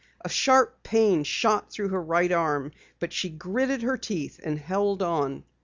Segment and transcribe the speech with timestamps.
[0.21, 5.03] A sharp pain shot through her right arm, but she gritted her teeth and held
[5.03, 5.43] on.